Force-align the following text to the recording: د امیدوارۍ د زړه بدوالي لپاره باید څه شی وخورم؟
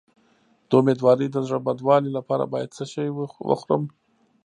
د 0.69 0.71
امیدوارۍ 0.79 1.27
د 1.31 1.37
زړه 1.47 1.59
بدوالي 1.67 2.11
لپاره 2.17 2.43
باید 2.53 2.75
څه 2.77 2.83
شی 2.93 3.07
وخورم؟ 3.49 3.83